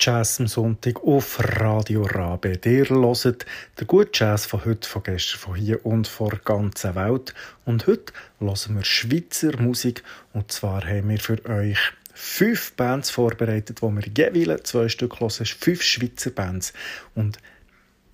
Jazz 0.00 0.36
am 0.38 0.46
Sonntag 0.46 1.02
auf 1.02 1.40
Radio 1.60 2.02
Rabe. 2.02 2.52
Ihr 2.64 2.88
hört 2.88 3.46
den 3.80 3.86
guten 3.88 4.10
Jazz 4.14 4.46
von 4.46 4.64
heute, 4.64 4.88
von 4.88 5.02
gestern, 5.02 5.40
von 5.40 5.54
hier 5.56 5.84
und 5.84 6.06
von 6.06 6.28
der 6.30 6.38
ganzen 6.38 6.94
Welt. 6.94 7.34
Und 7.64 7.84
heute 7.88 8.12
hören 8.38 8.76
wir 8.76 8.84
Schweizer 8.84 9.60
Musik. 9.60 10.04
Und 10.32 10.52
zwar 10.52 10.84
haben 10.86 11.08
wir 11.08 11.18
für 11.18 11.44
euch 11.46 11.78
fünf 12.14 12.74
Bands 12.74 13.10
vorbereitet, 13.10 13.82
wo 13.82 13.90
wir 13.90 14.02
jeweils 14.16 14.70
zwei 14.70 14.88
Stück 14.88 15.18
hören. 15.18 15.30
Fünf 15.44 15.82
Schweizer 15.82 16.30
Bands. 16.30 16.72
Und 17.16 17.38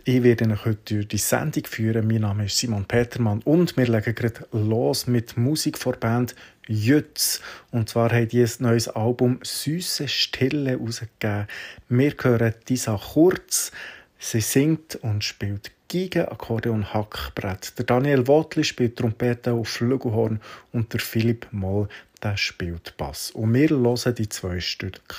ich 0.05 0.23
werde 0.23 0.49
euch 0.53 0.65
heute 0.65 0.95
durch 0.95 1.09
die 1.09 1.19
Sendung 1.19 1.67
führen. 1.67 2.07
Mein 2.07 2.23
Name 2.23 2.47
ist 2.47 2.57
Simon 2.57 2.87
Petermann 2.87 3.43
und 3.45 3.77
wir 3.77 3.87
legen 3.89 4.15
gerade 4.15 4.47
los 4.53 5.07
mit 5.07 5.37
Musik 5.37 5.77
vor 5.77 5.95
Band 5.97 6.35
Jütz. 6.67 7.41
Und 7.71 7.89
zwar 7.89 8.11
hat 8.11 8.33
die 8.33 8.43
ein 8.43 8.51
neues 8.61 8.89
Album 8.89 9.41
Süße 9.43 10.09
Stille 10.09 10.77
rausgegeben. 10.79 11.47
Wir 11.89 12.15
hören 12.21 12.55
Disa 12.69 12.99
Kurz. 13.13 13.71
Sie 14.19 14.41
singt 14.41 14.97
und 14.97 15.23
spielt 15.25 15.71
Geige, 15.93 16.33
Akkordeon, 16.33 16.95
Hackbrett. 16.95 17.79
Der 17.79 17.85
Daniel 17.85 18.27
Wotli 18.27 18.65
spielt 18.65 18.97
Trompete 18.99 19.53
auf 19.53 19.69
Flügelhorn 19.69 20.41
und 20.73 20.91
der 20.93 21.01
Philipp 21.01 21.47
Moll 21.51 21.89
der 22.23 22.39
spielt 22.39 22.97
Bass. 22.97 23.31
Und 23.33 23.53
wir 23.53 23.69
hören 23.69 24.15
die 24.15 24.29
zwei 24.31 24.61
Stücke 24.61 25.15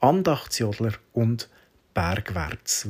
Andachtsjodler 0.00 0.92
und 1.12 1.48
Bergwärts 1.94 2.86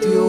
Dios. 0.00 0.27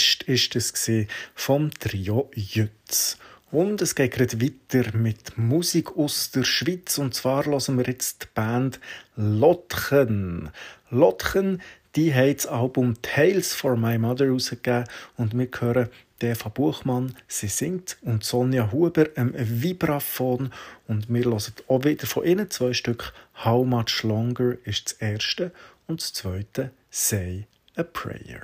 Fest 0.00 0.22
ist 0.22 0.56
es 0.56 0.88
vom 1.34 1.70
Trio 1.72 2.30
Jütz. 2.34 3.18
Und 3.50 3.82
es 3.82 3.94
geht 3.94 4.12
gerade 4.12 4.40
weiter 4.40 4.96
mit 4.96 5.36
Musik 5.36 5.94
aus 5.98 6.30
der 6.30 6.44
Schweiz. 6.44 6.96
Und 6.96 7.14
zwar 7.14 7.44
hören 7.44 7.76
wir 7.76 7.84
jetzt 7.84 8.22
die 8.22 8.26
Band 8.34 8.80
Lotchen. 9.16 10.48
Lotchen, 10.88 11.60
die 11.96 12.14
hat 12.14 12.38
das 12.38 12.46
Album 12.46 12.96
Tales 13.02 13.52
for 13.52 13.76
My 13.76 13.98
Mother 13.98 14.30
rausgegeben. 14.30 14.84
Und 15.18 15.36
wir 15.36 15.48
hören 15.58 15.90
Deva 16.22 16.48
Buchmann, 16.48 17.14
sie 17.28 17.48
singt, 17.48 17.98
und 18.00 18.24
Sonja 18.24 18.72
Huber 18.72 19.06
am 19.16 19.34
ähm, 19.34 19.62
Vibraphon. 19.62 20.50
Und 20.88 21.12
wir 21.12 21.24
hören 21.24 21.40
auch 21.68 21.84
wieder 21.84 22.06
von 22.06 22.24
ihnen 22.24 22.48
zwei 22.50 22.72
Stück. 22.72 23.12
How 23.44 23.66
Much 23.66 24.02
Longer 24.02 24.54
ist 24.64 24.86
das 24.86 24.92
erste 24.98 25.52
und 25.88 26.00
das 26.00 26.14
zweite 26.14 26.70
Say 26.90 27.46
a 27.76 27.82
Prayer. 27.82 28.42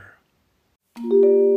Thank 0.96 1.12
you. 1.12 1.55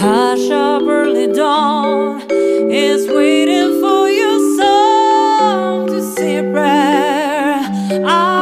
hush 0.00 0.50
of 0.50 0.82
early 0.86 1.26
dawn 1.32 2.20
is 2.30 3.08
waiting 3.08 3.80
for 3.80 4.10
your 4.10 4.38
soul 4.58 5.86
to 5.86 6.02
say 6.14 6.36
a 6.36 6.52
prayer. 6.52 7.56
I 8.06 8.35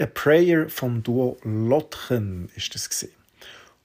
a 0.00 0.06
Prayer 0.06 0.68
vom 0.68 1.02
Duo 1.02 1.36
Lotchen 1.44 2.48
ist 2.56 2.74
das 2.74 2.88
gewesen. 2.88 3.14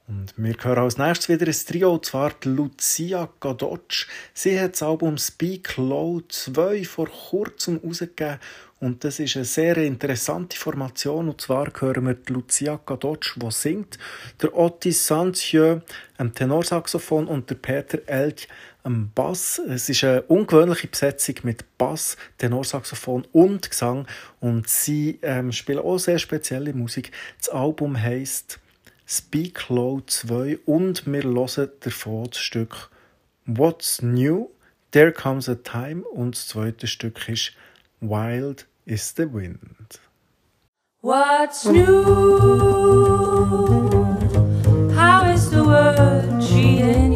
Und 0.07 0.33
wir 0.37 0.55
hören 0.59 0.79
als 0.83 0.97
nächstes 0.97 1.29
wieder 1.29 1.45
ein 1.45 1.53
Trio, 1.53 1.93
und 1.93 2.05
zwar 2.05 2.31
die 2.31 2.49
Lucia 2.49 3.29
Gadotsch. 3.39 4.07
Sie 4.33 4.59
hat 4.59 4.73
das 4.73 4.81
Album 4.81 5.19
Speak 5.19 5.77
Low 5.77 6.21
2 6.27 6.83
vor 6.85 7.07
kurzem 7.07 7.79
rausgegeben. 7.85 8.39
und 8.81 9.03
das 9.03 9.19
ist 9.19 9.35
eine 9.35 9.45
sehr 9.45 9.77
interessante 9.77 10.57
Formation. 10.57 11.29
Und 11.29 11.41
zwar 11.41 11.71
hören 11.79 12.07
wir 12.07 12.13
die 12.15 12.33
Lucia 12.33 12.79
Gadotsch, 12.83 13.33
die 13.35 13.51
singt, 13.51 13.99
der 14.41 14.55
Otis 14.57 15.05
Santieu 15.05 15.79
am 16.17 16.33
Tenorsaxophon 16.33 17.27
und 17.27 17.47
der 17.51 17.55
Peter 17.55 17.99
Elch 18.07 18.47
am 18.89 19.11
Bass. 19.13 19.61
Es 19.69 19.87
ist 19.87 20.03
eine 20.03 20.23
ungewöhnliche 20.23 20.87
Besetzung 20.87 21.35
mit 21.43 21.77
Bass, 21.77 22.17
Tenorsaxophon 22.39 23.25
und 23.31 23.69
Gesang. 23.69 24.07
Und 24.41 24.67
sie 24.67 25.19
ähm, 25.21 25.51
spielen 25.51 25.77
auch 25.79 25.99
sehr 25.99 26.17
spezielle 26.17 26.73
Musik. 26.73 27.11
Das 27.37 27.49
Album 27.49 27.95
heisst 28.01 28.59
Speak 29.07 29.69
Low 29.69 30.01
2 30.05 30.59
und 30.65 31.05
wir 31.05 31.21
hören 31.23 31.69
davon 31.81 32.25
das 32.29 32.39
Stück 32.39 32.89
What's 33.45 34.01
New, 34.01 34.49
There 34.91 35.11
Comes 35.13 35.47
a 35.49 35.55
Time 35.55 36.01
und 36.03 36.35
das 36.35 36.47
zweite 36.47 36.85
Stück 36.87 37.27
ist 37.29 37.51
Wild 38.01 38.67
is 38.85 39.13
the 39.15 39.31
Wind. 39.31 39.99
What's 41.01 41.65
new? 41.65 42.39
How 44.95 45.33
is 45.33 45.49
the 45.49 45.63
world 45.63 46.41
treating? 46.41 47.08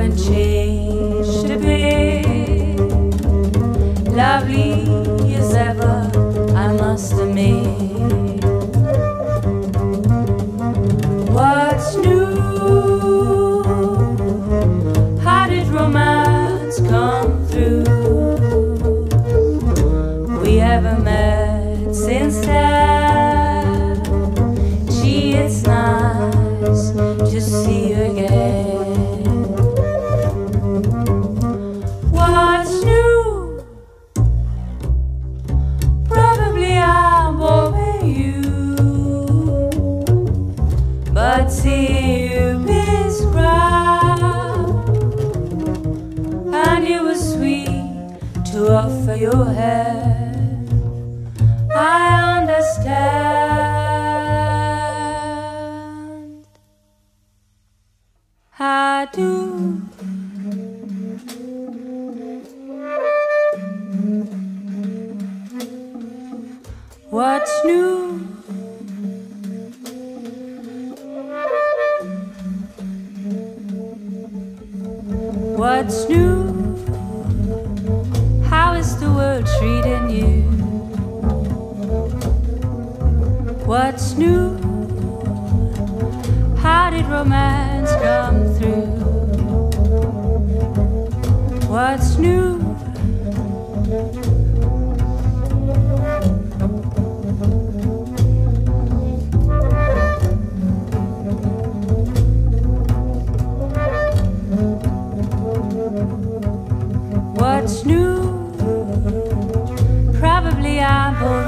haven't 0.00 0.16
changed. 0.18 0.49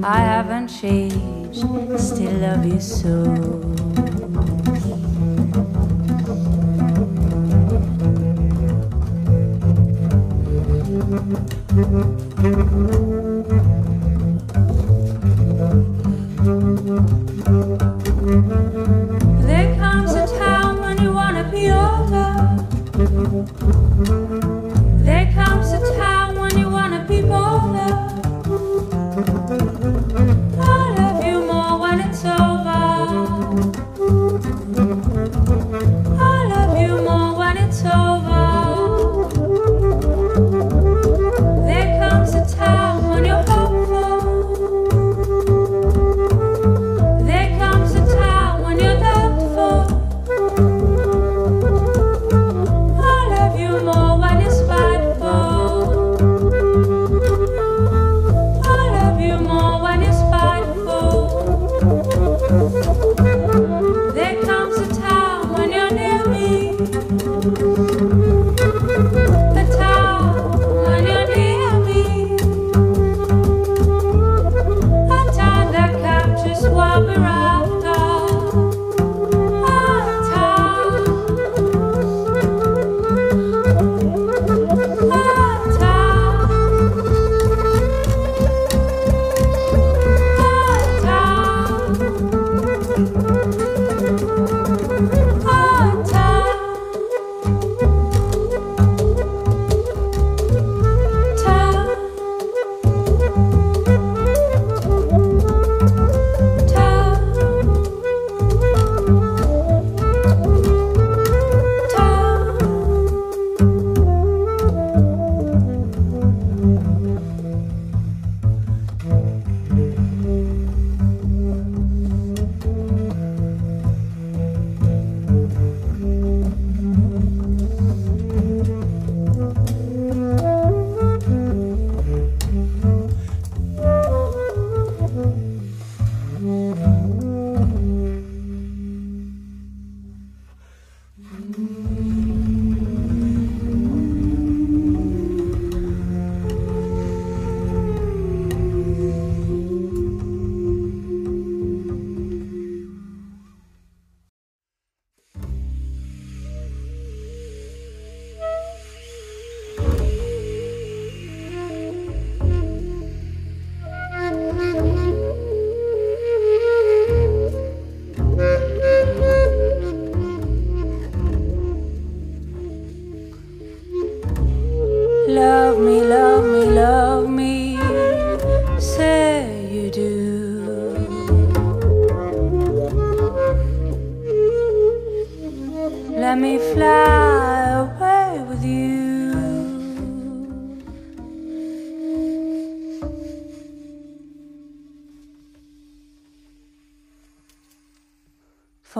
I 0.02 0.20
haven't 0.32 0.70
changed, 0.70 1.60
still 2.00 2.38
love 2.46 2.64
you 2.66 2.80
so. 2.80 3.22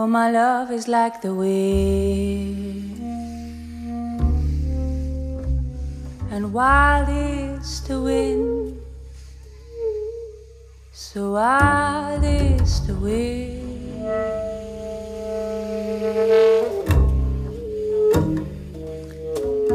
For 0.02 0.08
my 0.08 0.32
love 0.32 0.72
is 0.72 0.88
like 0.88 1.20
the 1.22 1.32
wind, 1.32 2.98
and 6.28 6.52
wild 6.52 7.08
is 7.08 7.80
the 7.86 8.02
wind, 8.02 8.80
so 10.92 11.34
wild 11.34 12.24
is 12.24 12.84
the 12.84 12.94
wind. 12.94 13.80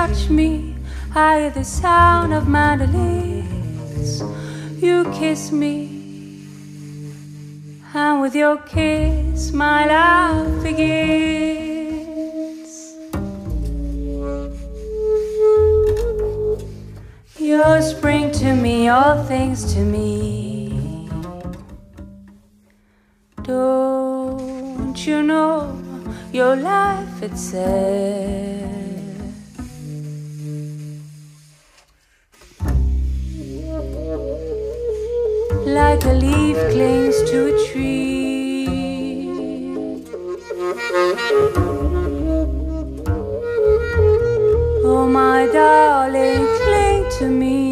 touch 0.06 0.30
me, 0.30 0.74
I 1.14 1.40
hear 1.40 1.50
the 1.50 1.62
sound 1.62 2.32
of 2.32 2.48
mandolins. 2.48 4.22
You 4.82 5.04
kiss 5.12 5.52
me, 5.52 5.74
and 7.92 8.22
with 8.22 8.34
your 8.34 8.56
kiss, 8.74 9.52
my 9.52 9.80
love 9.94 10.62
begins. 10.62 11.60
you 17.38 17.58
bring 17.58 17.82
spring 17.82 18.30
to 18.40 18.54
me, 18.54 18.88
all 18.88 19.22
things 19.24 19.74
to 19.74 19.80
me. 19.80 21.10
Don't 23.42 24.96
you 25.06 25.22
know 25.22 25.50
your 26.32 26.56
life 26.56 27.22
itself? 27.22 28.80
like 35.74 36.04
a 36.04 36.12
leaf 36.24 36.56
clings 36.74 37.16
to 37.30 37.38
a 37.54 37.70
tree. 37.70 39.28
Oh, 44.94 45.06
my 45.18 45.46
darling, 45.59 46.44
cling 46.62 47.00
to 47.18 47.26
me. 47.42 47.68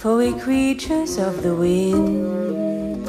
For 0.00 0.16
we 0.16 0.30
creatures 0.46 1.18
of 1.18 1.42
the 1.42 1.54
wind, 1.54 3.08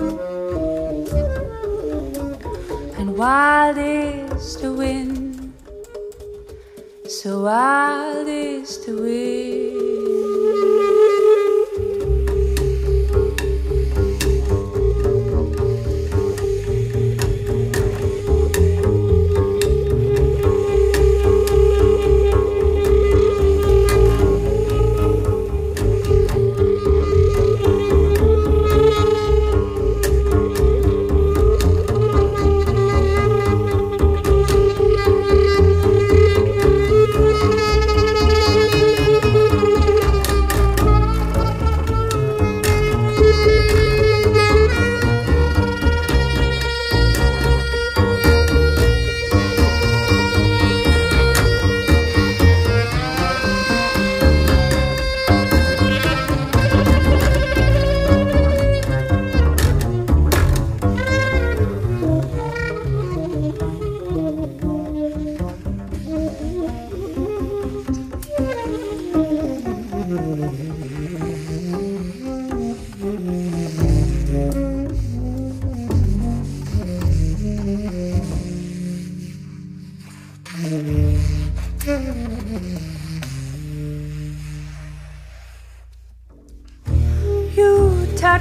and 2.97 3.15
wild 3.17 3.77
is 3.77 4.57
the 4.61 4.73
wind 4.73 4.94
so 7.25 7.41
wild 7.41 8.27
is 8.27 8.85
the 8.85 8.93
wind. 8.93 9.64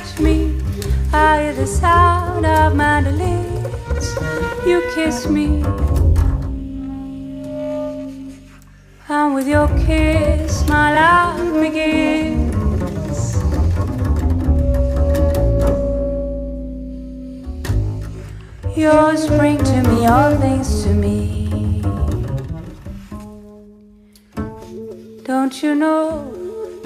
touch 0.04 0.20
me. 0.20 0.60
I 1.12 1.42
hear 1.44 1.54
the 1.54 1.66
sound 1.66 2.44
of 2.46 2.74
mandolins. 2.74 4.14
You 4.66 4.82
kiss 4.94 5.26
me. 5.28 5.62
And 9.06 9.34
with 9.34 9.46
your 9.48 9.68
kiss, 9.86 10.66
my 10.68 10.86
life 10.94 11.62
begins. 11.62 12.54
you 18.76 18.90
bring 19.38 19.58
to 19.58 19.78
me, 19.90 20.06
all 20.06 20.36
things 20.36 20.82
to 20.84 20.90
me. 20.94 21.80
Don't 25.24 25.62
you 25.62 25.74
know 25.74 26.32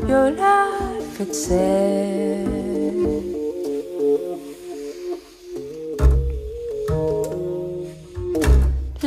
your 0.07 0.31
life 0.31 1.21
itself? 1.21 2.38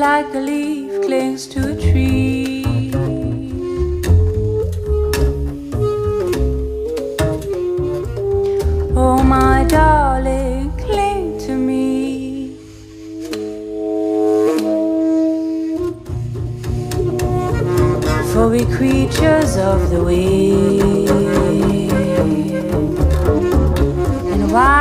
like 0.10 0.34
a 0.34 0.40
leaf 0.40 1.06
clings 1.06 1.46
to 1.46 1.60
a 1.74 1.76
tree. 1.80 2.64
Oh, 9.08 9.22
my 9.38 9.64
darling, 9.66 10.72
cling 10.86 11.38
to 11.46 11.54
me. 11.54 12.56
For 18.32 18.46
we 18.54 18.64
creatures 18.78 19.52
of 19.72 19.80
the 19.92 20.02
wind. 20.04 21.10
And 24.34 24.52
why? 24.52 24.81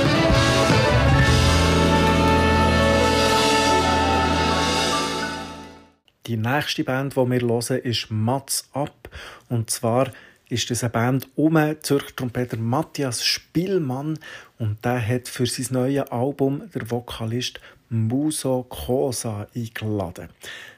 Die 6.31 6.37
nächste 6.37 6.85
Band, 6.85 7.17
die 7.17 7.29
wir 7.29 7.41
hören, 7.41 7.79
ist 7.81 8.09
Mats 8.09 8.69
Ab. 8.71 9.09
Und 9.49 9.69
zwar 9.69 10.13
ist 10.47 10.69
das 10.71 10.81
eine 10.81 10.89
Band 10.91 11.27
um 11.35 11.57
Zürcher 11.81 12.15
Trompeter 12.15 12.55
Matthias 12.55 13.21
Spielmann. 13.25 14.17
Und 14.57 14.77
der 14.85 15.05
hat 15.05 15.27
für 15.27 15.45
sein 15.45 15.65
neues 15.71 16.09
Album 16.09 16.63
der 16.73 16.89
Vokalist 16.89 17.59
Muso 17.89 18.63
Cosa 18.69 19.45
eingeladen. 19.53 20.29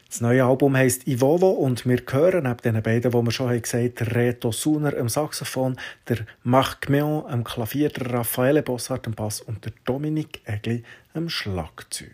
Das 0.10 0.22
neue 0.22 0.44
Album 0.44 0.76
heißt 0.76 1.08
Ivovo 1.08 1.52
und 1.52 1.86
wir 1.86 2.02
hören 2.10 2.46
neben 2.46 2.74
den 2.74 2.82
beiden, 2.82 3.12
die 3.12 3.24
wir 3.24 3.32
schon 3.32 3.50
haben 3.52 3.62
gesagt 3.62 4.02
haben, 4.02 4.10
Reto 4.12 4.52
Suner 4.52 4.98
am 4.98 5.08
Saxophon, 5.08 5.78
der 6.10 6.26
Marc 6.42 6.90
Meon 6.90 7.28
am 7.28 7.44
Klavier, 7.44 7.90
der 7.90 8.12
Raffaele 8.12 8.64
Bossart 8.64 9.06
am 9.06 9.14
Bass 9.14 9.40
und 9.40 9.64
der 9.64 9.74
Dominik 9.86 10.42
Egli 10.48 10.82
am 11.14 11.30
Schlagzeug. 11.30 12.12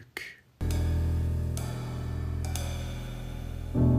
thank 3.74 3.92
you. 3.94 3.99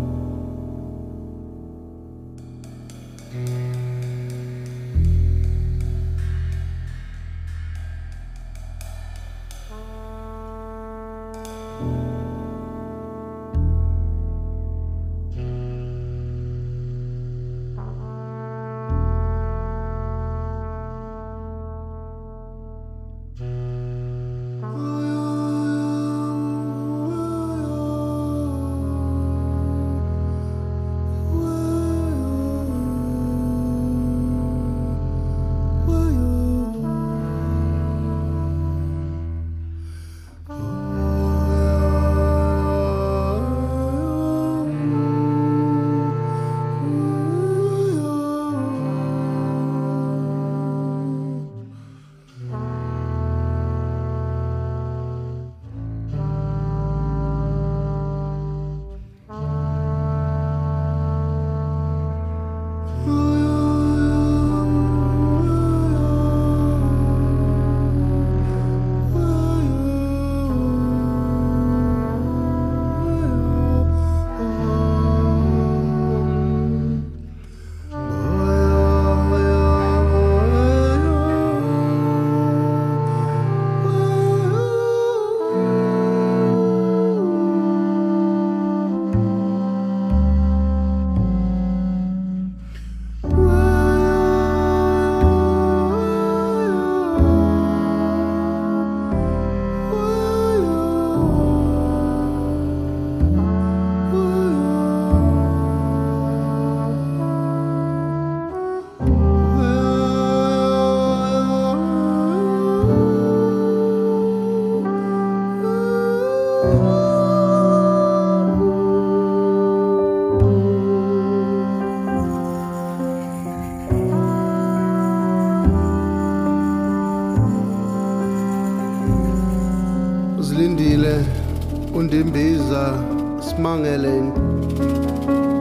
ngilangele 133.81 134.23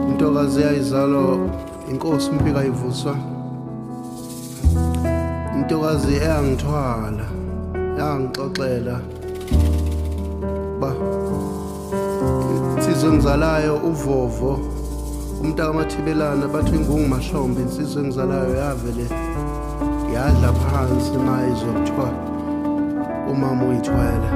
intokazi 0.08 0.60
yayizalo 0.62 1.50
inkosi 1.90 2.30
impika 2.30 2.60
ivuswa 2.70 3.14
intokazi 5.58 6.12
eyangithwala 6.22 7.24
yangixoxela 7.98 8.96
ba 10.80 10.90
insizwe 12.76 13.08
engizalayo 13.10 13.74
uvovo 13.90 14.52
umntaka 15.42 15.72
mathibelana 15.72 16.46
bathi 16.54 16.78
ngungumahlombe 16.78 17.60
insizwe 17.62 18.02
engizalayo 18.02 18.54
yavele 18.62 19.06
yadla 20.14 20.52
phansi 20.62 21.18
maye 21.26 21.48
izokuthiwa 21.52 22.08
umama 23.30 23.62
uyithwele 23.68 24.28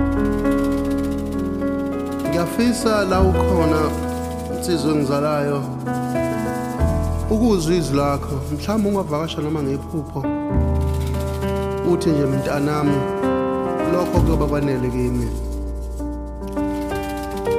ngiyafisa 2.35 2.97
la 3.11 3.19
ukhona 3.31 3.81
insizwe 4.57 4.91
engizalayo 4.95 5.59
ukuzwa 7.31 7.73
izwi 7.75 7.97
lakho 7.99 8.35
mhlawumbe 8.53 8.89
ungavakasha 8.89 9.41
noma 9.41 9.63
ngephupho 9.63 10.19
uthi 11.93 12.11
nje 12.11 12.25
mntanami 12.27 12.97
lokho 13.93 14.21
kuyoba 14.21 14.47
kwanele 14.51 14.89
kimi 14.95 15.29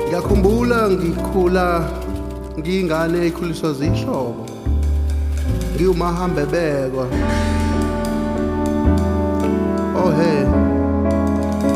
ngiyakhumbula 0.07 0.79
ngikhula 0.91 1.67
ngiyingane 2.59 3.17
ekhuliswa 3.27 3.69
zihlobo 3.79 4.43
ngiwumahamba 5.73 6.39
ebekwa 6.47 7.05
ohe 10.03 10.31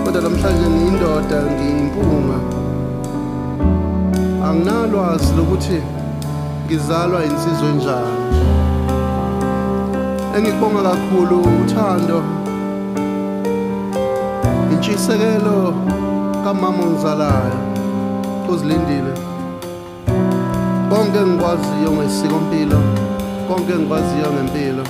kodwa 0.03 0.19
namhlanje 0.25 0.65
ngiyindoda 0.71 1.37
ngiyimpunga 1.53 2.39
anginalwazi 4.49 5.33
lokuthi 5.37 5.79
ngizalwa 6.65 7.19
insizwe 7.25 7.67
enjani 7.73 8.15
engibonga 10.35 10.81
kakhulu 10.89 11.35
uthando 11.61 12.19
intshisekelo 14.73 15.55
kamama 16.43 16.81
ongizalayo 16.85 17.57
uzilindile 18.51 19.13
konke 20.89 21.17
engikwaziyo 21.23 21.89
ngesikompilo 21.95 22.79
konke 23.47 23.71
engikwaziyo 23.73 24.27
ngempilo 24.33 24.83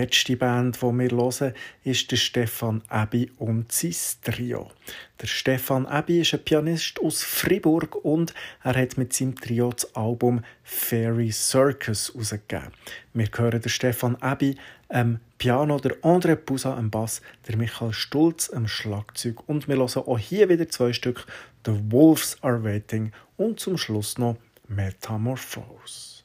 letzte 0.00 0.36
Band, 0.36 0.76
die 0.76 0.80
wir 0.86 1.10
hören, 1.16 1.52
ist 1.84 2.10
der 2.10 2.16
Stefan 2.16 2.82
Abbey 2.88 3.30
und 3.36 3.70
sein 3.70 3.94
Trio. 4.22 4.70
Der 5.20 5.26
Stefan 5.26 5.84
Abbey 5.86 6.20
ist 6.22 6.32
ein 6.32 6.42
Pianist 6.42 6.98
aus 7.00 7.22
Fribourg 7.22 7.96
und 7.96 8.32
er 8.64 8.76
hat 8.80 8.96
mit 8.96 9.12
seinem 9.12 9.36
Trio 9.38 9.70
das 9.70 9.94
Album 9.94 10.42
Fairy 10.62 11.30
Circus 11.30 12.08
herausgegeben. 12.14 12.72
Wir 13.12 13.28
hören 13.36 13.60
den 13.60 13.68
Stefan 13.68 14.16
Abbey 14.16 14.56
am 14.88 15.20
Piano, 15.36 15.78
der 15.78 16.00
André 16.00 16.34
Poussa 16.34 16.74
am 16.78 16.88
Bass, 16.90 17.20
der 17.46 17.56
Michael 17.58 17.92
Stulz 17.92 18.48
am 18.50 18.68
Schlagzeug 18.68 19.46
und 19.50 19.68
wir 19.68 19.76
hören 19.76 20.02
auch 20.06 20.18
hier 20.18 20.48
wieder 20.48 20.68
zwei 20.70 20.94
Stück 20.94 21.26
The 21.66 21.72
Wolves 21.90 22.38
Are 22.42 22.64
Waiting 22.64 23.12
und 23.36 23.60
zum 23.60 23.76
Schluss 23.76 24.16
noch 24.16 24.36
Metamorphose. 24.66 26.20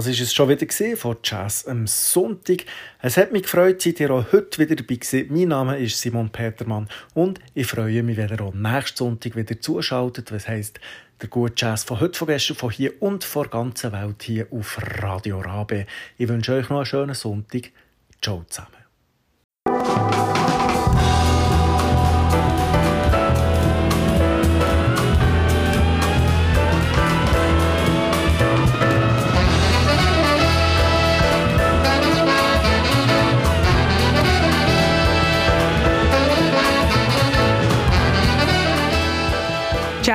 Das 0.00 0.06
ist 0.06 0.20
es 0.22 0.32
schon 0.32 0.48
wieder 0.48 0.96
von 0.96 1.18
Jazz 1.22 1.66
am 1.68 1.86
Sonntag. 1.86 2.64
Es 3.02 3.18
hat 3.18 3.32
mich 3.34 3.42
gefreut, 3.42 3.82
seid 3.82 4.00
ihr 4.00 4.10
auch 4.10 4.32
heute 4.32 4.58
wieder 4.58 4.74
dabei 4.74 4.94
gewesen. 4.94 5.26
Mein 5.28 5.48
Name 5.48 5.78
ist 5.78 6.00
Simon 6.00 6.30
Petermann 6.30 6.88
und 7.12 7.38
ich 7.52 7.66
freue 7.66 8.02
mich, 8.02 8.16
wenn 8.16 8.30
ihr 8.30 8.40
auch 8.40 8.54
nächsten 8.54 8.96
Sonntag 8.96 9.36
wieder 9.36 9.60
zuschaltet. 9.60 10.32
Was 10.32 10.48
heisst, 10.48 10.80
der 11.20 11.28
gute 11.28 11.52
Jazz 11.58 11.84
von 11.84 12.00
heute, 12.00 12.18
von 12.18 12.28
gestern, 12.28 12.56
von 12.56 12.70
hier 12.70 12.94
und 13.02 13.24
von 13.24 13.42
der 13.42 13.50
ganzen 13.50 13.92
Welt 13.92 14.22
hier 14.22 14.46
auf 14.50 14.78
Radio 15.02 15.38
Rabe. 15.38 15.84
Ich 16.16 16.26
wünsche 16.28 16.54
euch 16.54 16.70
noch 16.70 16.78
einen 16.78 16.86
schönen 16.86 17.14
Sonntag. 17.14 17.70
Ciao 18.22 18.42
zusammen. 18.48 18.72